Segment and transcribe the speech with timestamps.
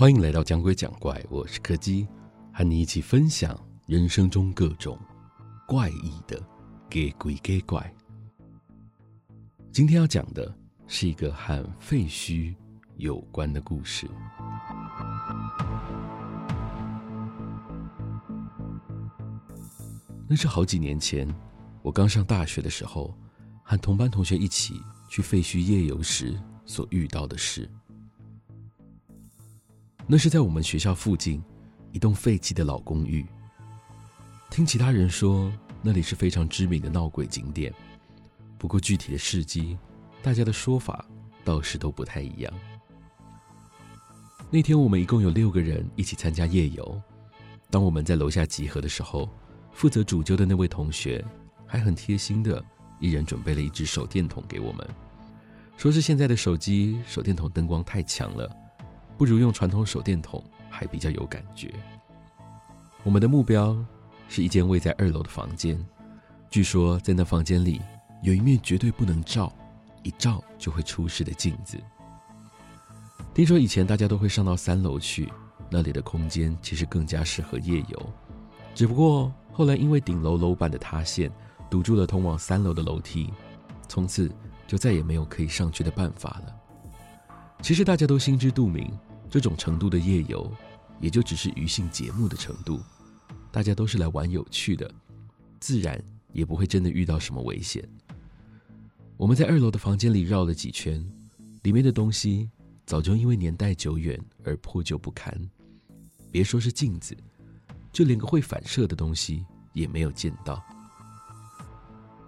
[0.00, 2.06] 欢迎来到讲鬼讲怪，我是柯基，
[2.52, 4.96] 和你一起分享人生中各种
[5.66, 6.40] 怪异的
[6.88, 7.92] 给鬼给怪。
[9.72, 12.54] 今天要讲的是一个和废墟
[12.98, 14.08] 有关的故事。
[20.28, 21.28] 那是好几年前，
[21.82, 23.12] 我刚上大学的时候，
[23.64, 27.68] 和同班同学一起去废墟夜游时所遇到的事。
[30.10, 31.42] 那是在我们学校附近
[31.92, 33.26] 一栋废弃的老公寓。
[34.48, 37.70] 听其他人说，那里是非常知名的闹鬼景点。
[38.56, 39.76] 不过具体的事迹，
[40.22, 41.04] 大家的说法
[41.44, 42.50] 倒是都不太一样。
[44.48, 47.02] 那天我们一共有六个人一起参加夜游。
[47.68, 49.28] 当我们在楼下集合的时候，
[49.72, 51.22] 负责主揪的那位同学
[51.66, 52.64] 还很贴心的，
[52.98, 54.88] 一人准备了一只手电筒给我们，
[55.76, 58.50] 说是现在的手机手电筒灯光太强了。
[59.18, 61.74] 不如用传统手电筒，还比较有感觉。
[63.02, 63.76] 我们的目标
[64.28, 65.84] 是一间位在二楼的房间，
[66.48, 67.82] 据说在那房间里
[68.22, 69.52] 有一面绝对不能照，
[70.04, 71.76] 一照就会出事的镜子。
[73.34, 75.32] 听说以前大家都会上到三楼去，
[75.68, 78.12] 那里的空间其实更加适合夜游。
[78.72, 81.28] 只不过后来因为顶楼楼板的塌陷，
[81.68, 83.32] 堵住了通往三楼的楼梯，
[83.88, 84.30] 从此
[84.64, 86.54] 就再也没有可以上去的办法了。
[87.60, 88.96] 其实大家都心知肚明。
[89.30, 90.50] 这种程度的夜游，
[91.00, 92.80] 也就只是余兴节目的程度，
[93.50, 94.90] 大家都是来玩有趣的，
[95.60, 96.02] 自然
[96.32, 97.86] 也不会真的遇到什么危险。
[99.16, 101.04] 我们在二楼的房间里绕了几圈，
[101.62, 102.48] 里面的东西
[102.86, 105.36] 早就因为年代久远而破旧不堪，
[106.30, 107.16] 别说是镜子，
[107.92, 110.62] 就连个会反射的东西也没有见到。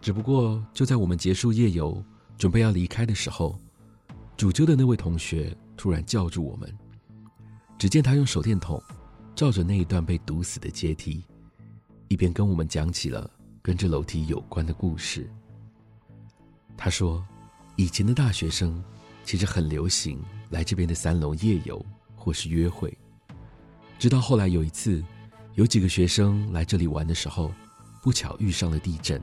[0.00, 2.02] 只不过就在我们结束夜游，
[2.38, 3.58] 准备要离开的时候，
[4.36, 6.72] 主揪的那位同学突然叫住我们。
[7.78, 8.82] 只见他用手电筒
[9.36, 11.24] 照着那一段被堵死的阶梯，
[12.08, 13.30] 一边跟我们讲起了
[13.62, 15.30] 跟这楼梯有关的故事。
[16.76, 17.24] 他说，
[17.76, 18.82] 以前的大学生
[19.24, 21.84] 其实很流行来这边的三楼夜游
[22.16, 22.92] 或是约会。
[23.96, 25.00] 直到后来有一次，
[25.54, 27.52] 有几个学生来这里玩的时候，
[28.02, 29.22] 不巧遇上了地震，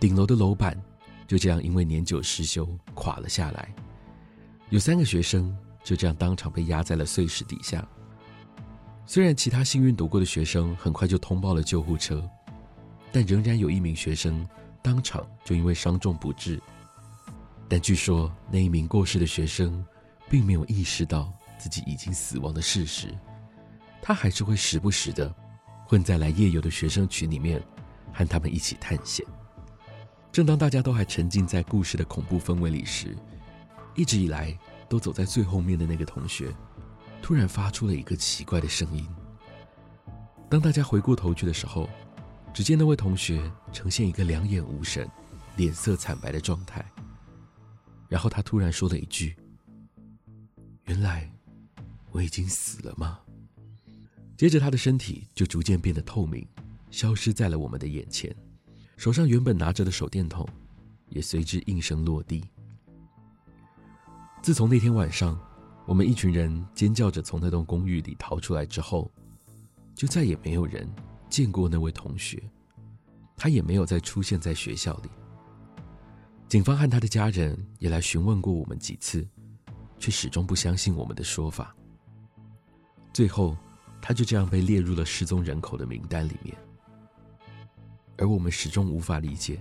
[0.00, 0.82] 顶楼的楼板
[1.26, 3.74] 就这样因为年久失修垮了下来。
[4.70, 5.54] 有三个学生。
[5.86, 7.86] 就这样当场被压在了碎石底下。
[9.06, 12.28] 虽然其他幸运躲过的学生很快就通报了救护车，
[13.12, 14.44] 但仍然有一名学生
[14.82, 16.60] 当场就因为伤重不治。
[17.68, 19.86] 但据说那一名过世的学生
[20.28, 23.16] 并没有意识到自己已经死亡的事实，
[24.02, 25.32] 他还是会时不时的
[25.86, 27.62] 混在来夜游的学生群里面，
[28.12, 29.24] 和他们一起探险。
[30.32, 33.16] 正当大家都还沉浸在故事的恐怖氛围里时，
[33.94, 34.58] 一直以来。
[34.88, 36.54] 都走在最后面的那个同学，
[37.20, 39.06] 突然发出了一个奇怪的声音。
[40.48, 41.88] 当大家回过头去的时候，
[42.54, 45.08] 只见那位同学呈现一个两眼无神、
[45.56, 46.84] 脸色惨白的状态。
[48.08, 49.36] 然后他突然说了一句
[50.86, 51.28] ：“原来
[52.12, 53.18] 我已经死了吗？”
[54.38, 56.46] 接着他的身体就逐渐变得透明，
[56.90, 58.34] 消失在了我们的眼前，
[58.96, 60.48] 手上原本拿着的手电筒
[61.08, 62.44] 也随之应声落地。
[64.46, 65.36] 自从那天晚上，
[65.86, 69.10] 我们一群人尖叫着从那栋公寓里逃出来之后，
[69.92, 70.88] 就再也没有人
[71.28, 72.40] 见过那位同学，
[73.36, 75.10] 他也没有再出现在学校里。
[76.46, 79.26] 警方和他的家人也来询问过我们几次，
[79.98, 81.74] 却始终不相信我们的说法。
[83.12, 83.56] 最后，
[84.00, 86.56] 他就这样被列入了失踪人口的名单里面。
[88.16, 89.60] 而我们始终无法理解，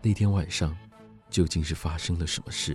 [0.00, 0.74] 那天晚上
[1.28, 2.74] 究竟是发生了什么事。